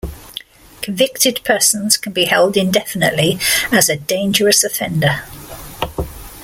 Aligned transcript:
Convicted 0.81 1.41
persons 1.43 1.95
can 1.95 2.11
be 2.11 2.25
held 2.25 2.57
indefinitely 2.57 3.37
as 3.71 3.87
a 3.87 3.97
"dangerous 3.97 4.63
offender". 4.63 5.21